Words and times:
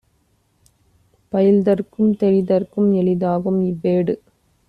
பயில்தற்கும் 1.33 2.11
தெளிதற்கும் 2.15 2.89
எளிதாகும் 2.93 3.59
இவ்வேடு 3.65 4.15